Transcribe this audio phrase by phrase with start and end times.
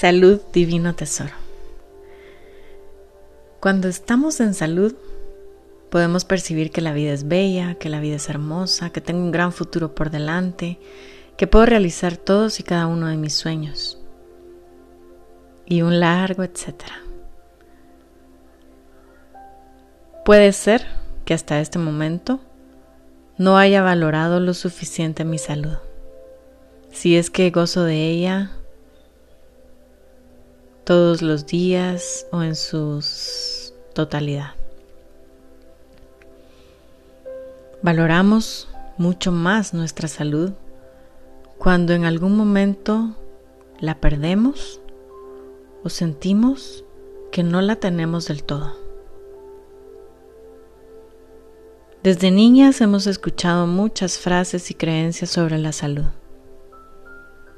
[0.00, 1.32] Salud, divino tesoro.
[3.58, 4.94] Cuando estamos en salud,
[5.90, 9.32] podemos percibir que la vida es bella, que la vida es hermosa, que tengo un
[9.32, 10.78] gran futuro por delante,
[11.36, 14.00] que puedo realizar todos y cada uno de mis sueños.
[15.66, 17.02] Y un largo etcétera.
[20.24, 20.86] Puede ser
[21.24, 22.38] que hasta este momento
[23.36, 25.78] no haya valorado lo suficiente mi salud.
[26.92, 28.52] Si es que gozo de ella
[30.88, 33.04] todos los días o en su
[33.92, 34.54] totalidad.
[37.82, 40.52] Valoramos mucho más nuestra salud
[41.58, 43.14] cuando en algún momento
[43.80, 44.80] la perdemos
[45.84, 46.86] o sentimos
[47.32, 48.74] que no la tenemos del todo.
[52.02, 56.06] Desde niñas hemos escuchado muchas frases y creencias sobre la salud,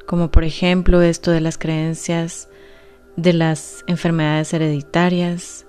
[0.09, 2.50] como por ejemplo esto de las creencias
[3.23, 5.67] de las enfermedades hereditarias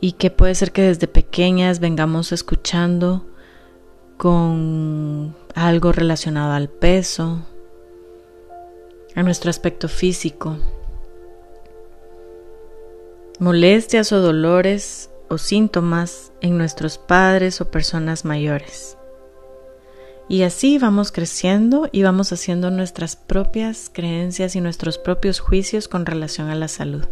[0.00, 3.26] y que puede ser que desde pequeñas vengamos escuchando
[4.16, 7.46] con algo relacionado al peso,
[9.14, 10.58] a nuestro aspecto físico,
[13.38, 18.96] molestias o dolores o síntomas en nuestros padres o personas mayores.
[20.28, 26.06] Y así vamos creciendo y vamos haciendo nuestras propias creencias y nuestros propios juicios con
[26.06, 27.04] relación a la salud.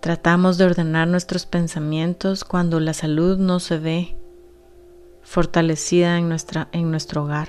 [0.00, 4.16] Tratamos de ordenar nuestros pensamientos cuando la salud no se ve
[5.22, 7.48] fortalecida en, nuestra, en nuestro hogar,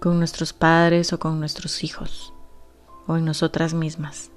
[0.00, 2.32] con nuestros padres o con nuestros hijos
[3.06, 4.30] o en nosotras mismas.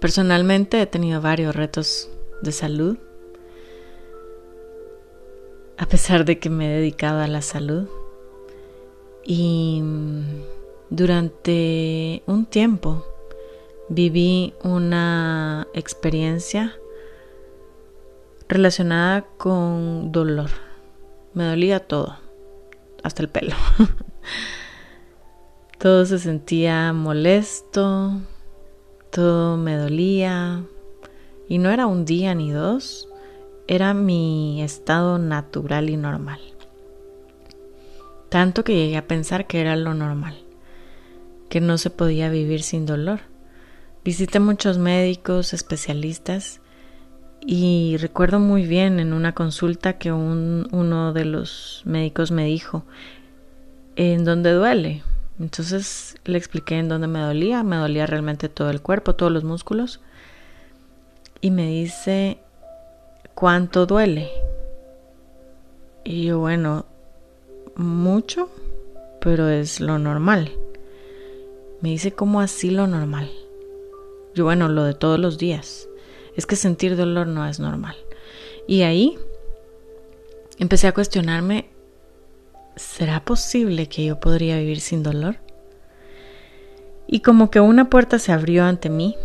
[0.00, 2.10] Personalmente he tenido varios retos
[2.42, 2.98] de salud,
[5.78, 7.88] a pesar de que me he dedicado a la salud.
[9.24, 9.82] Y
[10.90, 13.04] durante un tiempo
[13.88, 16.76] viví una experiencia
[18.48, 20.50] relacionada con dolor.
[21.34, 22.16] Me dolía todo,
[23.02, 23.54] hasta el pelo.
[25.78, 28.12] todo se sentía molesto,
[29.10, 30.64] todo me dolía.
[31.48, 33.08] Y no era un día ni dos,
[33.68, 36.40] era mi estado natural y normal.
[38.28, 40.36] Tanto que llegué a pensar que era lo normal,
[41.48, 43.20] que no se podía vivir sin dolor
[44.06, 46.60] Visité muchos médicos, especialistas
[47.44, 52.84] y recuerdo muy bien en una consulta que uno de los médicos me dijo,
[53.96, 55.02] ¿en dónde duele?
[55.40, 59.42] Entonces le expliqué en dónde me dolía, me dolía realmente todo el cuerpo, todos los
[59.42, 59.98] músculos.
[61.40, 62.38] Y me dice,
[63.34, 64.30] ¿cuánto duele?
[66.04, 66.86] Y yo, bueno,
[67.76, 68.48] mucho,
[69.20, 70.52] pero es lo normal.
[71.80, 73.30] Me dice, ¿cómo así lo normal?
[74.34, 75.88] Yo, bueno, lo de todos los días.
[76.36, 77.96] Es que sentir dolor no es normal.
[78.66, 79.18] Y ahí
[80.58, 81.68] empecé a cuestionarme,
[82.76, 85.36] ¿será posible que yo podría vivir sin dolor?
[87.06, 89.16] Y como que una puerta se abrió ante mí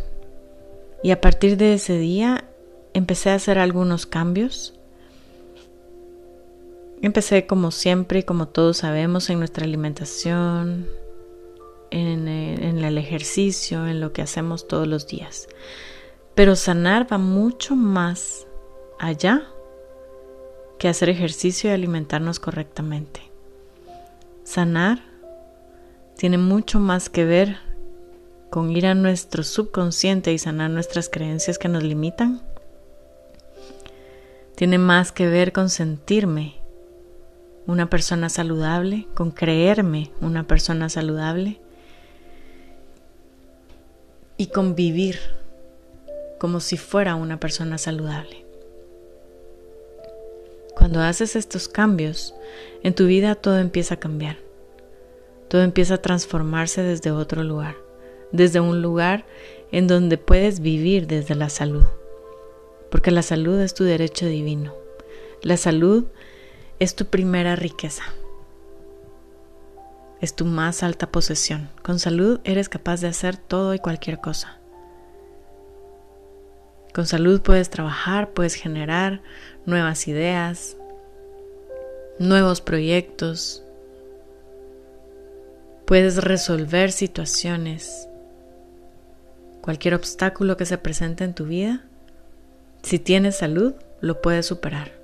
[1.03, 2.45] y a partir de ese día
[2.93, 4.73] empecé a hacer algunos cambios.
[7.01, 10.87] Empecé como siempre, como todos sabemos, en nuestra alimentación,
[11.89, 15.47] en, el ejercicio, en lo que hacemos todos los días.
[16.35, 18.47] Pero sanar va mucho más
[18.99, 19.47] allá
[20.77, 23.21] que hacer ejercicio y alimentarnos correctamente.
[24.43, 25.03] Sanar
[26.17, 27.57] tiene mucho más que ver
[28.51, 32.41] con ir a nuestro subconsciente y sanar nuestras creencias que nos limitan.
[34.55, 36.57] Tiene más que ver con sentirme
[37.65, 41.61] una persona saludable, con creerme una persona saludable
[44.35, 45.17] y convivir
[46.37, 48.43] como si fuera una persona saludable.
[50.75, 52.35] Cuando haces estos cambios,
[52.83, 54.37] en tu vida todo empieza a cambiar.
[55.47, 57.75] Todo empieza a transformarse desde otro lugar,
[58.31, 59.25] desde un lugar
[59.71, 61.85] en donde puedes vivir desde la salud.
[62.89, 64.73] Porque la salud es tu derecho divino.
[65.41, 66.05] La salud
[66.79, 68.03] es tu primera riqueza
[70.21, 71.69] es tu más alta posesión.
[71.81, 74.59] Con salud eres capaz de hacer todo y cualquier cosa.
[76.93, 79.21] Con salud puedes trabajar, puedes generar
[79.65, 80.77] nuevas ideas,
[82.19, 83.63] nuevos proyectos,
[85.85, 88.07] puedes resolver situaciones,
[89.61, 91.83] cualquier obstáculo que se presente en tu vida.
[92.81, 94.99] Si tienes salud, lo puedes superar.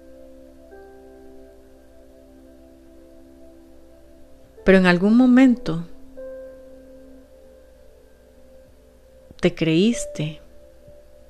[4.66, 5.86] Pero en algún momento
[9.40, 10.42] te creíste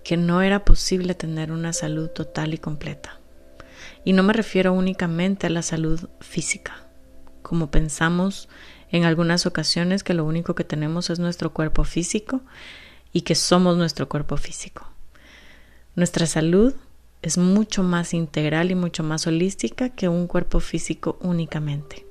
[0.04, 3.20] que no era posible tener una salud total y completa.
[4.04, 6.88] Y no me refiero únicamente a la salud física,
[7.42, 8.48] como pensamos
[8.90, 12.42] en algunas ocasiones que lo único que tenemos es nuestro cuerpo físico
[13.14, 14.88] y que somos nuestro cuerpo físico.
[15.96, 16.74] Nuestra salud
[17.22, 22.06] es mucho más integral y mucho más holística que un cuerpo físico únicamente.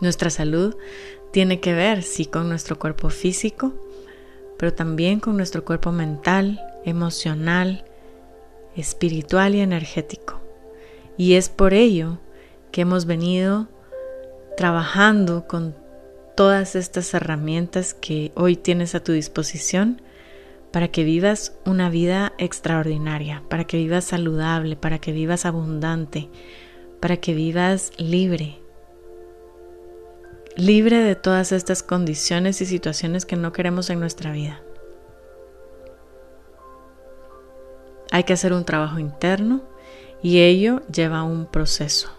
[0.00, 0.76] Nuestra salud
[1.32, 3.72] tiene que ver, sí, con nuestro cuerpo físico,
[4.58, 7.84] pero también con nuestro cuerpo mental, emocional,
[8.76, 10.40] espiritual y energético.
[11.16, 12.18] Y es por ello
[12.70, 13.68] que hemos venido
[14.56, 15.74] trabajando con
[16.34, 20.00] todas estas herramientas que hoy tienes a tu disposición
[20.72, 26.30] para que vivas una vida extraordinaria, para que vivas saludable, para que vivas abundante,
[27.00, 28.58] para que vivas libre,
[30.56, 34.62] libre de todas estas condiciones y situaciones que no queremos en nuestra vida.
[38.10, 39.62] Hay que hacer un trabajo interno
[40.22, 42.10] y ello lleva un proceso.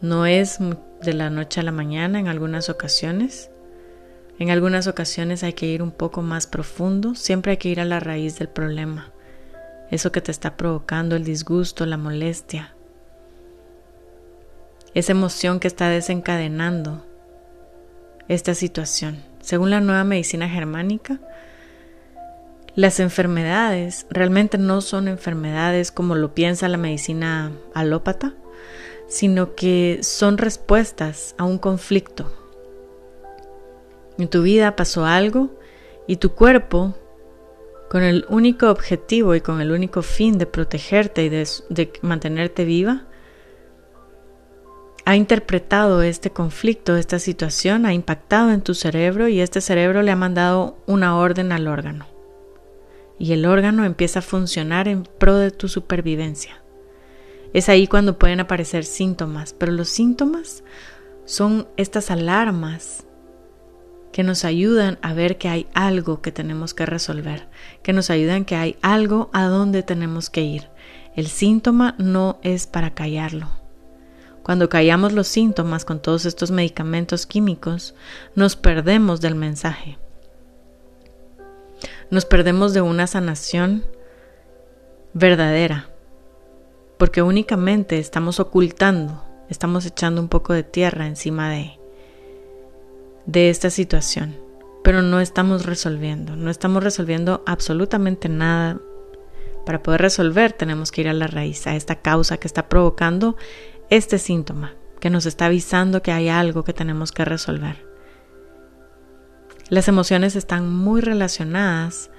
[0.00, 0.58] No es
[1.02, 3.50] de la noche a la mañana en algunas ocasiones.
[4.38, 7.84] En algunas ocasiones hay que ir un poco más profundo, siempre hay que ir a
[7.84, 9.10] la raíz del problema,
[9.90, 12.74] eso que te está provocando el disgusto, la molestia,
[14.94, 17.04] esa emoción que está desencadenando
[18.28, 19.18] esta situación.
[19.40, 21.18] Según la nueva medicina germánica,
[22.76, 28.34] las enfermedades realmente no son enfermedades como lo piensa la medicina alópata,
[29.08, 32.30] sino que son respuestas a un conflicto.
[34.18, 35.50] En tu vida pasó algo
[36.06, 36.94] y tu cuerpo,
[37.88, 43.06] con el único objetivo y con el único fin de protegerte y de, mantenerte viva,
[45.06, 50.10] ha interpretado este conflicto, esta situación, ha impactado en tu cerebro y este cerebro le
[50.10, 52.06] ha mandado una orden al órgano.
[53.18, 56.62] Y el órgano empieza a funcionar en pro de tu supervivencia.
[57.52, 60.64] Es ahí cuando pueden aparecer síntomas, pero los síntomas
[61.24, 63.06] son estas alarmas
[64.12, 67.48] que nos ayudan a ver que hay algo que tenemos que resolver,
[67.82, 70.68] que nos ayudan que hay algo a donde tenemos que ir.
[71.14, 73.48] El síntoma no es para callarlo.
[74.42, 77.94] Cuando callamos los síntomas con todos estos medicamentos químicos,
[78.34, 79.98] nos perdemos del mensaje.
[82.10, 83.84] Nos perdemos de una sanación
[85.12, 85.90] verdadera,
[86.98, 91.78] porque únicamente estamos ocultando, estamos echando un poco de tierra encima de,
[93.24, 94.36] de esta situación,
[94.82, 98.80] pero no estamos resolviendo, no estamos resolviendo absolutamente nada.
[99.64, 103.36] Para poder resolver tenemos que ir a la raíz, a esta causa que está provocando
[103.90, 107.86] este síntoma, que nos está avisando que hay algo que tenemos que resolver.
[109.68, 112.10] Las emociones están muy relacionadas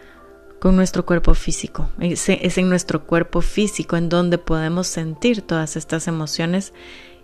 [0.59, 1.89] con nuestro cuerpo físico.
[1.99, 6.73] Es, en nuestro cuerpo físico en donde podemos sentir todas estas emociones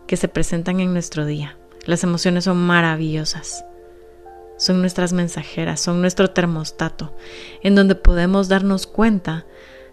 [0.08, 1.58] que se presentan en nuestro día.
[1.86, 3.66] Las emociones son maravillosas.
[4.58, 7.14] Son nuestras mensajeras, son nuestro termostato,
[7.62, 9.46] en donde podemos darnos cuenta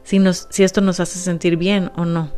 [0.04, 2.30] si, nos, si esto nos hace sentir bien o no.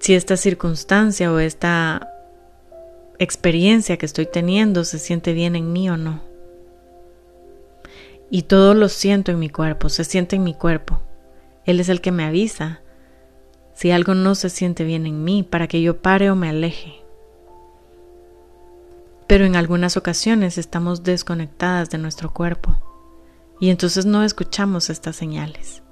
[0.00, 2.08] Si esta circunstancia o esta
[3.18, 6.29] experiencia que estoy teniendo se siente bien en mí o no
[8.30, 11.00] y todo lo siento en mi cuerpo, se siente en mi cuerpo.
[11.64, 12.80] Él es el que me avisa
[13.74, 17.02] si algo no se siente bien en mí para que yo pare o me aleje.
[19.26, 22.76] Pero en algunas ocasiones estamos desconectadas de nuestro cuerpo
[23.58, 25.82] y entonces no escuchamos estas señales.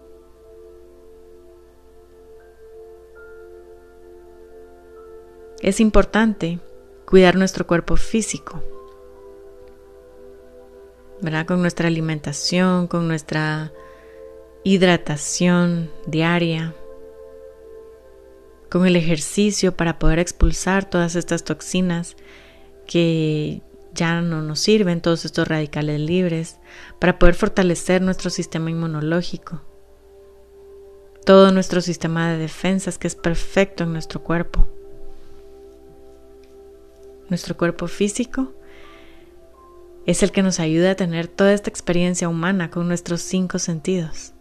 [5.60, 6.60] Es importante
[7.04, 8.62] cuidar nuestro cuerpo físico
[11.20, 11.46] ¿verdad?
[11.46, 13.72] Con nuestra alimentación, con nuestra
[14.64, 16.74] hidratación diaria,
[18.70, 22.16] con el ejercicio para poder expulsar todas estas toxinas
[22.86, 23.62] que
[23.94, 26.58] ya no nos sirven, todos estos radicales libres,
[26.98, 29.62] para poder fortalecer nuestro sistema inmunológico,
[31.24, 34.68] todo nuestro sistema de defensas que es perfecto en nuestro cuerpo.
[37.28, 38.52] Nuestro cuerpo físico
[40.08, 44.32] es el que nos ayuda a tener toda esta experiencia humana con nuestros cinco sentidos.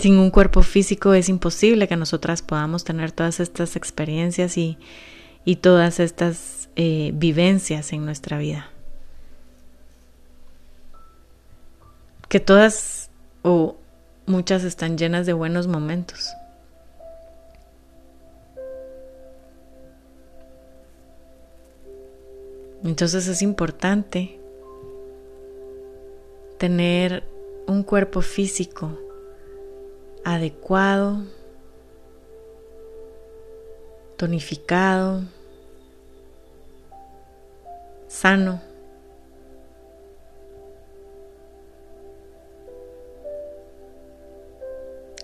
[0.00, 4.78] Sin un cuerpo físico es imposible que nosotras podamos tener todas estas experiencias y,
[5.60, 8.68] todas estas eh, vivencias en nuestra vida.
[12.28, 13.10] Que todas
[13.42, 13.76] o
[14.26, 16.32] muchas están llenas de buenos momentos.
[22.84, 24.40] Entonces es importante
[26.58, 27.22] tener
[27.66, 28.98] un cuerpo físico
[30.24, 31.22] adecuado,
[34.16, 35.22] tonificado,
[38.08, 38.60] sano.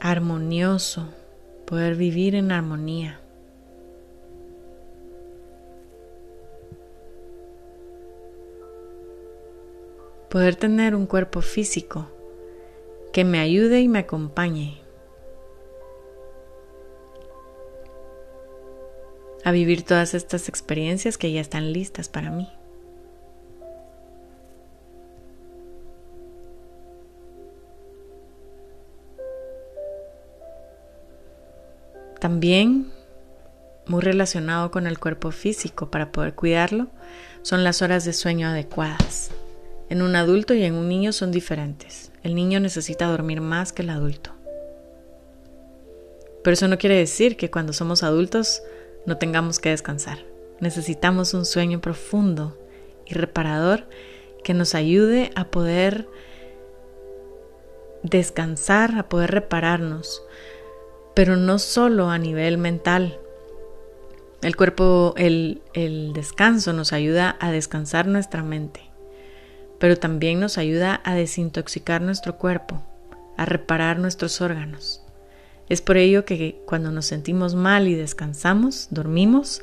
[0.00, 1.09] armonioso,
[1.67, 3.21] poder vivir en armonía.
[10.31, 12.11] Poder tener un cuerpo físico
[13.13, 14.83] que me ayude y me acompañe
[19.43, 22.51] a vivir todas estas experiencias que ya están listas para mí.
[32.21, 32.93] También,
[33.87, 36.89] muy relacionado con el cuerpo físico para poder cuidarlo,
[37.43, 39.31] son las horas de sueño adecuadas.
[39.88, 42.12] En un adulto y en un niño son diferentes.
[42.23, 44.33] El niño necesita dormir más que el adulto.
[46.45, 48.62] Pero eso no quiere decir que cuando somos adultos
[49.07, 50.18] no tengamos que descansar.
[50.61, 52.59] Necesitamos un sueño profundo
[53.07, 53.88] y reparador
[54.45, 56.09] que nos ayude a poder
[58.02, 60.23] descansar, a poder repararnos,
[61.14, 63.18] pero no solo a nivel mental.
[64.40, 65.62] El cuerpo, el,
[66.14, 68.88] descanso nos ayuda a descansar nuestra mente,
[69.79, 72.83] pero también nos ayuda a desintoxicar nuestro cuerpo,
[73.37, 75.03] a reparar nuestros órganos.
[75.69, 79.63] Es por ello que cuando nos sentimos mal y descansamos, dormimos,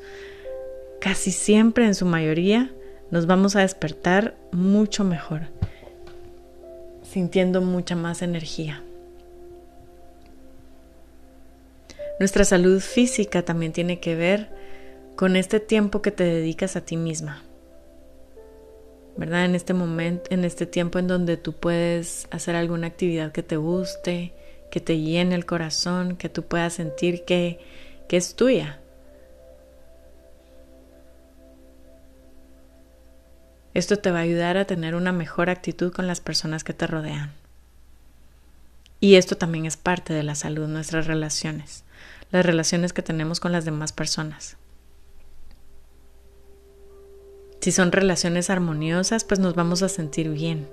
[1.02, 2.72] casi siempre en su mayoría
[3.12, 5.44] nos vamos a despertar mucho mejor,
[7.04, 8.84] sintiendo mucha más energía.
[12.20, 14.50] Nuestra salud física también tiene que ver
[15.16, 17.44] con este tiempo que te dedicas a ti misma.
[19.18, 19.46] ¿Verdad?
[19.46, 23.56] En este momento, en este tiempo en donde tú puedes hacer alguna actividad que te
[23.56, 24.34] guste,
[24.70, 27.60] que te llene el corazón, que tú puedas sentir que,
[28.10, 28.80] que es tuya.
[33.74, 36.88] Esto te va a ayudar a tener una mejor actitud con las personas que te
[36.88, 37.32] rodean.
[39.00, 41.86] Y esto también es parte de la salud, nuestras relaciones
[42.32, 44.58] las relaciones que tenemos con las demás personas.
[47.66, 50.68] Si son relaciones armoniosas, pues nos vamos a sentir bien.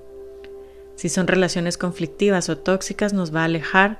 [0.95, 3.99] Si son relaciones conflictivas o tóxicas, nos va a alejar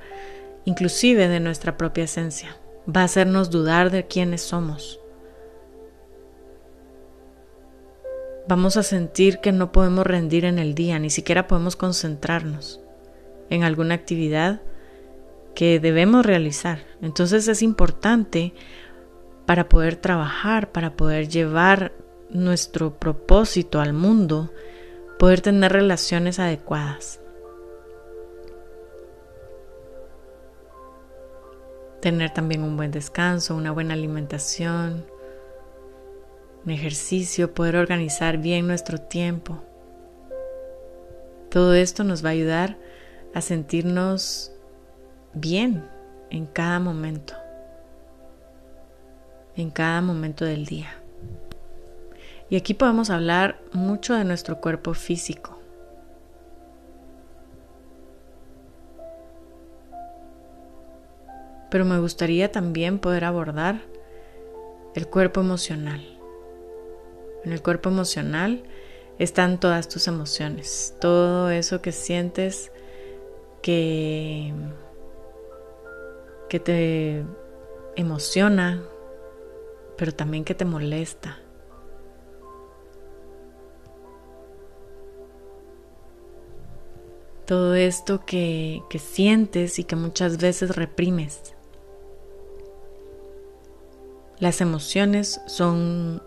[0.65, 2.55] inclusive de nuestra propia esencia.
[2.87, 4.99] Va a hacernos dudar de quiénes somos.
[8.47, 12.79] Vamos a sentir que no podemos rendir en el día, ni siquiera podemos concentrarnos
[13.49, 14.61] en alguna actividad
[15.55, 16.83] que debemos realizar.
[17.01, 18.53] Entonces es importante
[19.47, 22.02] para poder trabajar, para poder llevar
[22.33, 24.51] nuestro propósito al mundo,
[25.19, 27.19] poder tener relaciones adecuadas.
[32.01, 35.05] Tener también un buen descanso, una buena alimentación,
[36.65, 39.63] un ejercicio, poder organizar bien nuestro tiempo.
[41.49, 42.77] Todo esto nos va a ayudar
[43.33, 44.51] a sentirnos
[45.33, 45.87] bien
[46.29, 47.35] en cada momento,
[49.55, 51.02] en cada momento del día.
[52.53, 55.57] Y aquí podemos hablar mucho de nuestro cuerpo físico.
[61.71, 63.81] Pero me gustaría también poder abordar
[64.93, 66.05] el cuerpo emocional.
[67.43, 68.61] En el cuerpo emocional
[69.17, 72.71] están todas tus emociones, todo eso que sientes
[73.63, 74.53] que
[76.49, 77.25] que te
[77.95, 78.83] emociona,
[79.97, 81.42] pero también que te molesta.
[87.45, 91.53] Todo esto que, que sientes y que muchas veces reprimes.
[94.39, 96.21] Las emociones son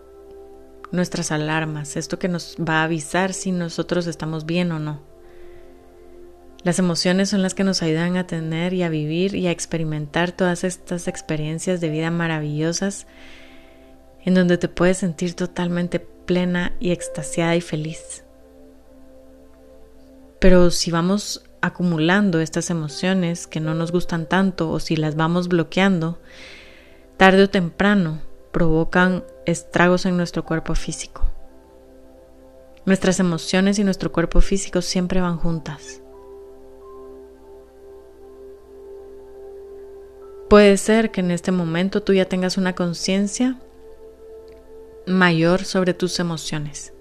[0.91, 5.01] nuestras alarmas, esto que nos va a avisar si nosotros estamos bien o no.
[6.63, 10.31] Las emociones son las que nos ayudan a tener y a vivir y a experimentar
[10.31, 13.07] todas estas experiencias de vida maravillosas
[14.25, 18.26] en donde te puedes sentir totalmente plena y extasiada y feliz.
[20.47, 25.49] Pero si vamos acumulando estas emociones que no nos gustan tanto o si las vamos
[25.49, 26.19] bloqueando,
[27.17, 28.21] tarde o temprano
[28.53, 31.25] provocan estragos en nuestro cuerpo físico.
[32.85, 36.01] Nuestras emociones y nuestro cuerpo físico siempre van juntas.
[40.49, 43.59] Puede ser que en este momento tú ya tengas una conciencia
[45.05, 46.93] mayor sobre tus emociones.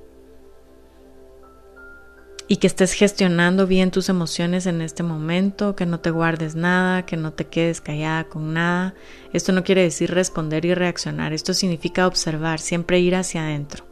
[2.49, 7.05] Y que estés gestionando bien tus emociones en este momento, que no te guardes nada,
[7.05, 8.95] que no te quedes callada con nada.
[9.33, 13.85] Esto no quiere decir responder y reaccionar, esto significa observar, siempre ir hacia adentro.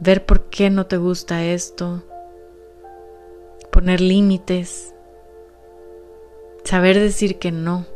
[0.00, 2.02] Ver por qué no te gusta esto,
[3.70, 4.94] poner límites,
[6.64, 7.86] saber decir que no.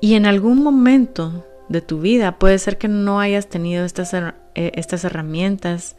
[0.00, 4.14] Y en algún momento de tu vida puede ser que no hayas tenido estas,
[4.58, 5.94] eh, estas herramientas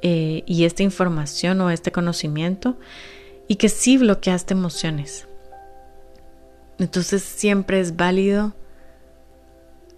[0.00, 2.78] eh, y esta información o este conocimiento
[3.48, 5.28] y que sí bloqueaste emociones.
[6.78, 8.54] Entonces siempre es válido,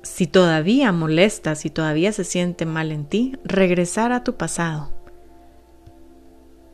[0.02, 4.90] si todavía molesta, si todavía se siente mal en ti, regresar a tu pasado,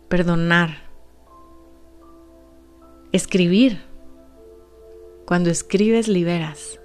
[0.08, 0.84] perdonar,
[3.12, 3.82] escribir
[5.26, 6.80] cuando escribes liberas.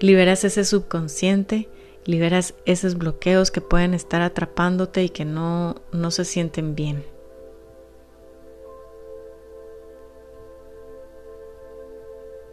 [0.00, 1.68] Liberas ese subconsciente,
[2.04, 7.04] liberas esos bloqueos que pueden estar atrapándote y que no, no se sienten bien.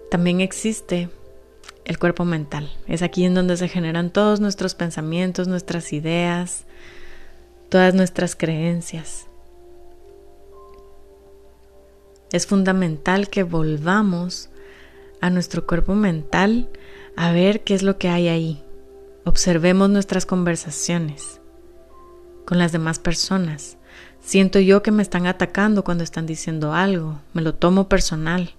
[0.10, 1.10] También existe
[1.86, 2.72] el cuerpo mental.
[2.88, 6.66] Es aquí en donde se generan todos nuestros pensamientos, nuestras ideas,
[7.70, 9.28] todas nuestras creencias.
[12.32, 14.50] Es fundamental que volvamos
[15.22, 16.70] a nuestro cuerpo mental
[17.15, 18.63] a ver qué es lo que hay ahí.
[19.25, 21.39] Observemos nuestras conversaciones
[22.46, 23.77] con las demás personas.
[24.20, 28.55] Siento yo que me están atacando cuando están diciendo algo, me lo tomo personal.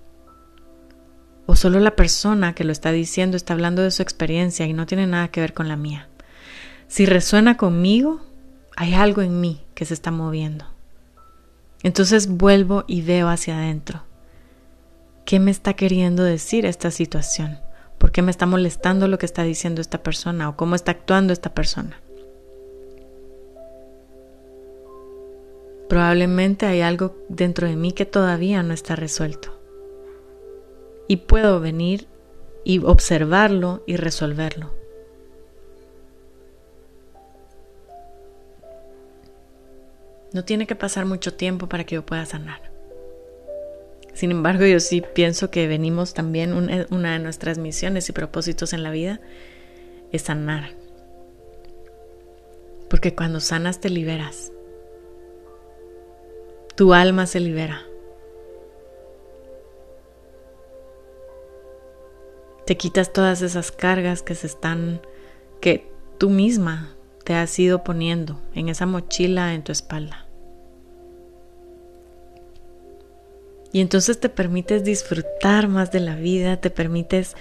[1.47, 4.87] O solo la persona que lo está diciendo está hablando de su experiencia y no
[4.87, 6.09] tiene nada que ver con la mía.
[6.87, 8.21] Si resuena conmigo,
[8.77, 10.67] hay algo en mí que se está moviendo.
[11.83, 14.05] Entonces vuelvo y veo hacia adentro.
[15.27, 17.59] ¿Qué me está queriendo decir esta situación?
[18.05, 21.33] ¿Por qué me está molestando lo que está diciendo esta persona o cómo está actuando
[21.33, 22.03] esta persona?
[25.89, 29.59] Probablemente hay algo dentro de mí que todavía no está resuelto.
[31.09, 32.07] Y puedo venir
[32.63, 34.75] y observarlo y resolverlo.
[40.35, 42.74] No tiene que pasar mucho tiempo para que yo pueda sanar.
[44.15, 48.85] Sin embargo, yo sí pienso que venimos también, una de nuestras misiones y propósitos en
[48.85, 49.21] la vida
[50.13, 50.71] es sanar.
[52.89, 54.53] Porque cuando sanas te liberas.
[56.77, 57.83] Tu alma se libera.
[62.67, 65.01] Te quitas todas esas cargas que se están,
[65.61, 70.24] que tú misma te has ido poniendo en esa mochila en tu espalda.
[73.75, 77.35] Y entonces te permites disfrutar más de la vida, te permites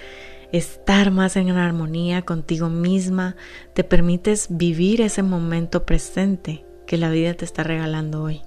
[0.50, 3.36] estar más en armonía contigo misma,
[3.72, 8.42] te permites vivir ese momento presente que la vida te está regalando hoy.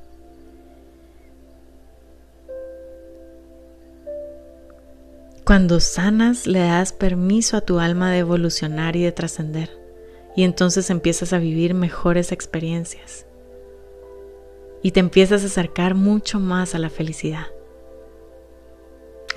[5.45, 9.69] Cuando sanas, le das permiso a tu alma de evolucionar y de trascender,
[10.35, 13.25] y entonces empiezas a vivir mejores experiencias,
[14.83, 17.47] y te empiezas a acercar mucho más a la felicidad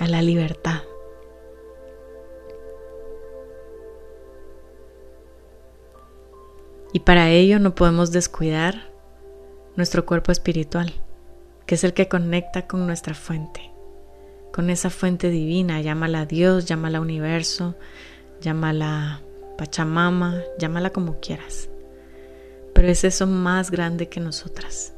[0.01, 0.81] a la libertad.
[6.91, 8.89] Y para ello no podemos descuidar
[9.75, 10.91] nuestro cuerpo espiritual,
[11.67, 13.71] que es el que conecta con nuestra fuente,
[14.51, 17.75] con esa fuente divina, llámala Dios, llámala universo,
[18.41, 19.21] llámala
[19.55, 21.69] Pachamama, llámala como quieras.
[22.73, 24.95] Pero es eso más grande que nosotras.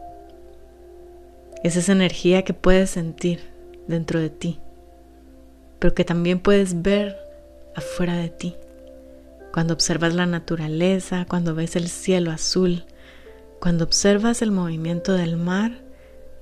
[1.61, 3.41] Es esa energía que puedes sentir
[3.85, 4.62] dentro de ti
[5.83, 7.19] pero que también puedes ver
[7.75, 8.55] afuera de ti.
[9.51, 12.85] Cuando observas la naturaleza, cuando ves el cielo azul,
[13.59, 15.81] cuando observas el movimiento del mar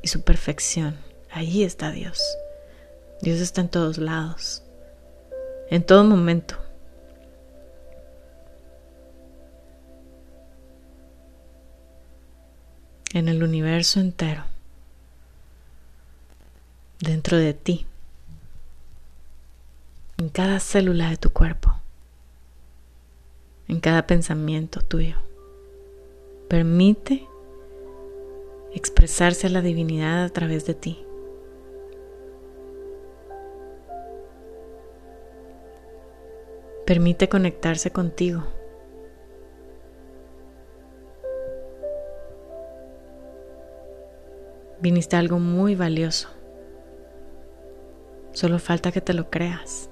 [0.03, 0.95] y su perfección,
[1.31, 2.21] ahí está Dios.
[3.23, 4.61] Dios está en todos lados,
[5.71, 6.57] en todo momento.
[13.11, 14.43] En el universo entero,
[16.99, 17.87] dentro de ti
[20.21, 21.71] en cada célula de tu cuerpo,
[23.67, 25.15] en cada pensamiento tuyo.
[26.47, 27.27] Permite
[28.75, 31.03] expresarse a la divinidad a través de ti.
[36.85, 38.43] Permite conectarse contigo.
[44.81, 46.29] Viniste algo muy valioso.
[48.33, 49.90] Solo falta que te lo creas.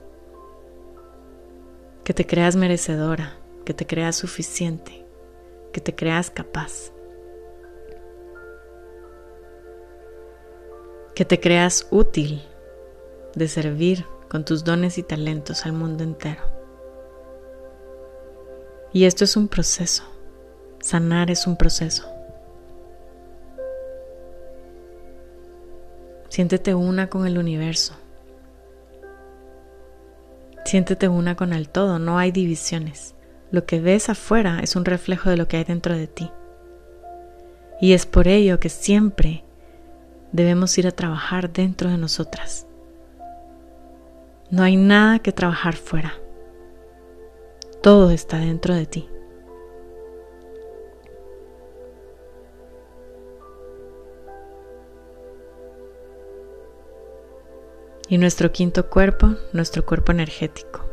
[2.10, 5.06] Que te creas merecedora, que te creas suficiente,
[5.72, 6.91] que te creas capaz.
[11.13, 12.41] Que te creas útil
[13.36, 16.41] de servir con tus dones y talentos al mundo entero.
[18.91, 20.04] Y esto es un proceso.
[20.82, 22.10] Sanar es un proceso.
[26.30, 27.93] Siéntete una con el universo.
[30.69, 33.15] Siéntete una con el todo, no hay divisiones.
[33.49, 36.32] Lo que ves afuera es un reflejo de lo que hay dentro de ti.
[37.82, 39.43] Y es por ello que siempre
[40.32, 42.67] debemos ir a trabajar dentro de nosotras.
[44.51, 46.13] No hay nada que trabajar fuera.
[47.82, 49.10] Todo está dentro de ti.
[58.10, 60.84] Y nuestro quinto cuerpo, nuestro cuerpo energético.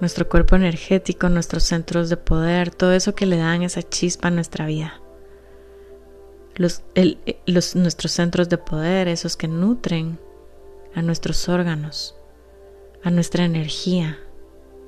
[0.00, 4.30] Nuestro cuerpo energético, nuestros centros de poder, todo eso que le dan esa chispa a
[4.32, 5.00] nuestra vida.
[6.56, 6.82] Los,
[7.76, 10.18] nuestros centros de poder, esos que nutren
[10.92, 12.16] a nuestros órganos,
[13.04, 14.18] a nuestra energía,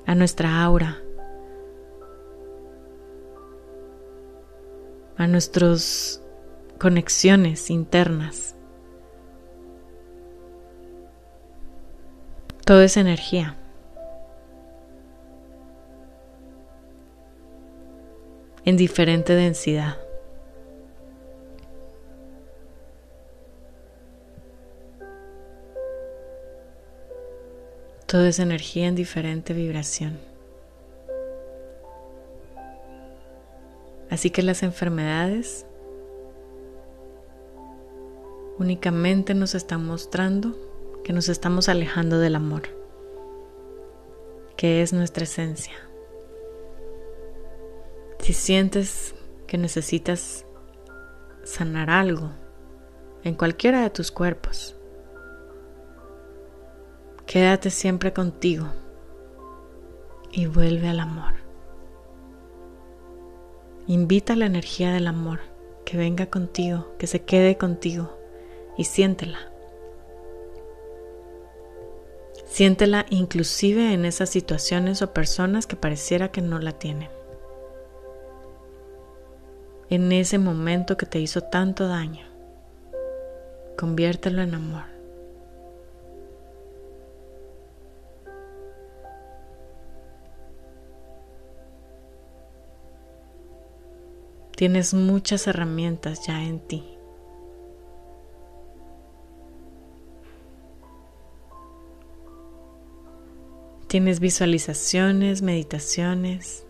[0.05, 1.01] a nuestra aura,
[5.15, 6.21] a nuestras
[6.77, 8.56] conexiones internas.
[12.67, 13.55] Todo es energía.
[18.65, 19.95] En diferente densidad.
[28.05, 30.19] Todo es energía en diferente vibración.
[34.09, 35.65] Así que las enfermedades
[38.59, 40.76] únicamente nos están mostrando
[41.07, 42.63] que nos estamos alejando del amor,
[44.57, 45.71] que es nuestra esencia.
[48.19, 49.15] Si sientes
[49.47, 50.45] que necesitas
[51.45, 52.31] sanar algo
[53.23, 54.75] en cualquiera de tus cuerpos,
[57.25, 58.67] quédate siempre contigo
[60.29, 61.35] y vuelve al amor.
[63.85, 65.39] Invita la energía del amor
[65.85, 68.19] que venga contigo, que se quede contigo
[68.77, 69.53] y siéntela.
[72.57, 77.11] Siéntela inclusive en esas situaciones o personas que pareciera que no la tienen.
[79.91, 82.25] En ese momento que te hizo tanto daño,
[83.77, 84.85] conviértelo en amor.
[94.55, 96.96] Tienes muchas herramientas ya en ti.
[103.87, 106.65] Tienes visualizaciones, meditaciones,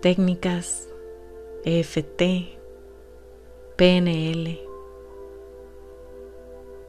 [0.00, 0.88] técnicas,
[1.62, 2.22] EFT,
[3.76, 4.58] PNL.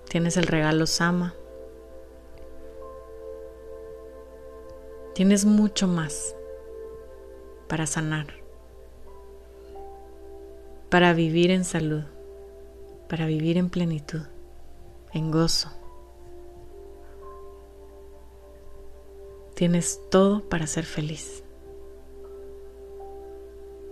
[0.07, 1.35] Tienes el regalo Sama.
[5.13, 6.33] Tienes mucho más
[7.67, 8.27] para sanar,
[10.89, 12.03] para vivir en salud,
[13.09, 14.21] para vivir en plenitud,
[15.11, 15.80] en gozo.
[19.61, 21.43] Tienes todo para ser feliz.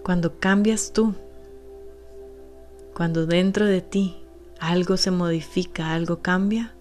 [0.02, 1.14] Cuando cambias tú,
[2.96, 4.18] cuando dentro de ti
[4.60, 6.74] algo se modifica, algo cambia,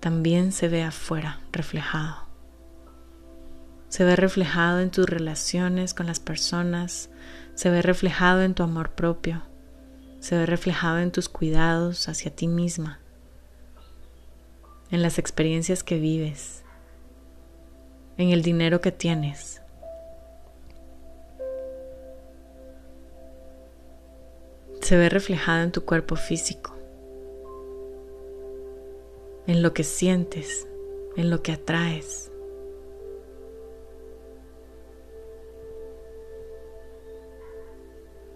[0.00, 2.26] también se ve afuera reflejado.
[3.88, 7.08] Se ve reflejado en tus relaciones con las personas,
[7.54, 9.40] se ve reflejado en tu amor propio,
[10.20, 12.98] se ve reflejado en tus cuidados hacia ti misma,
[14.90, 16.61] en las experiencias que vives,
[18.22, 19.60] en el dinero que tienes.
[24.80, 26.74] Se ve reflejado en tu cuerpo físico,
[29.46, 30.68] en lo que sientes,
[31.16, 32.30] en lo que atraes.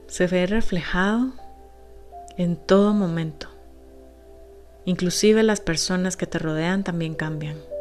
[0.09, 1.33] Se ve reflejado
[2.37, 3.49] en todo momento.
[4.85, 7.76] Inclusive las personas que te rodean también cambian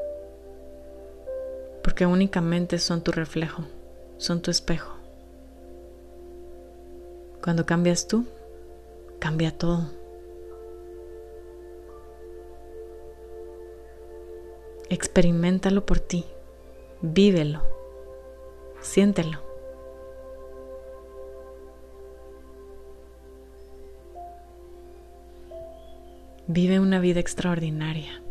[1.86, 3.64] porque únicamente son tu reflejo,
[4.18, 4.96] son tu espejo.
[7.44, 8.26] Cuando cambias tú,
[9.20, 9.92] cambia todo.
[14.90, 16.26] Experimentalo por ti,
[17.02, 17.62] vívelo,
[18.82, 19.44] siéntelo.
[26.48, 28.25] Vive una vida extraordinaria.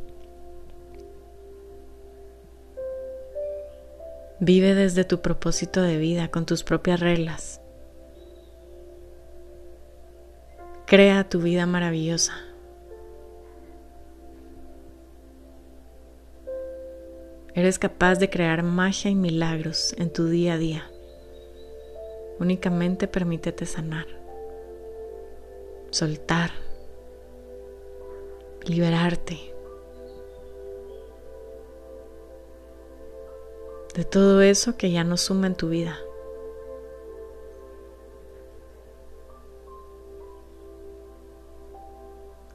[4.46, 7.62] Vive desde tu propósito de vida, con tus propias reglas.
[10.86, 12.34] Crea tu vida maravillosa.
[17.54, 20.90] Eres capaz de crear magia y milagros en tu día a día.
[22.38, 24.08] Únicamente permítete sanar,
[25.88, 26.50] soltar,
[28.66, 29.53] liberarte
[33.94, 35.96] de todo eso que ya no suma en tu vida.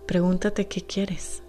[0.05, 1.43] Pregúntate qué quieres.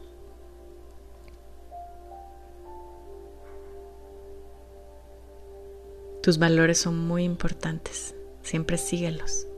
[6.23, 9.50] Tus valores son muy importantes, siempre síguelos.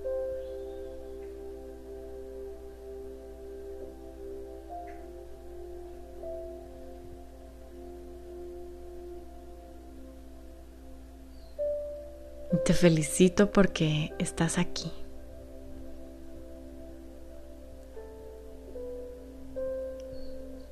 [12.83, 14.90] Felicito porque estás aquí.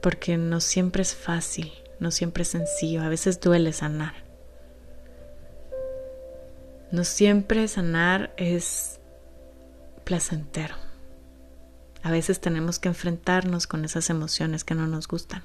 [0.03, 1.71] Porque no siempre es fácil,
[2.01, 4.15] no siempre es sencillo, a veces duele sanar.
[6.91, 8.99] No siempre sanar es
[10.03, 10.75] placentero.
[12.03, 15.45] A veces tenemos que enfrentarnos con esas emociones que no nos gustan.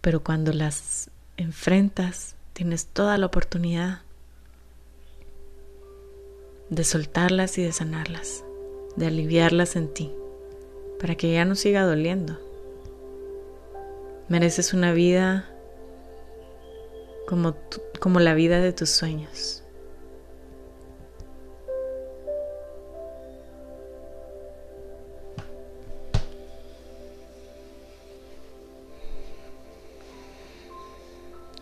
[0.00, 4.02] Pero cuando las enfrentas, tienes toda la oportunidad
[6.70, 8.44] de soltarlas y de sanarlas,
[8.96, 10.12] de aliviarlas en ti,
[11.00, 12.38] para que ya no siga doliendo.
[14.28, 15.50] Mereces una vida
[17.26, 17.56] como,
[18.00, 19.63] como la vida de tus sueños.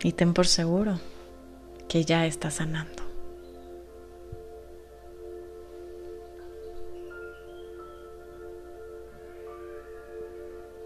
[0.03, 0.99] Y ten por seguro
[1.87, 3.02] que ya está sanando.